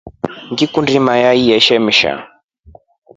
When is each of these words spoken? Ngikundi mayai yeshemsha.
Ngikundi 0.51 0.97
mayai 1.05 1.43
yeshemsha. 1.49 2.11